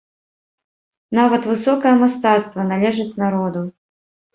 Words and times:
Нават 1.21 1.47
высокае 1.51 1.95
мастацтва 2.03 2.61
належыць 2.75 3.11
народу. 3.25 3.61